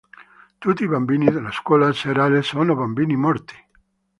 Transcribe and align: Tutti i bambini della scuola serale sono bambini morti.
Tutti 0.57 0.81
i 0.81 0.87
bambini 0.87 1.29
della 1.29 1.51
scuola 1.51 1.93
serale 1.93 2.41
sono 2.41 2.73
bambini 2.73 3.15
morti. 3.15 3.53